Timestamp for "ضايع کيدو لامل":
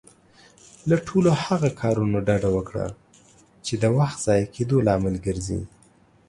4.25-5.15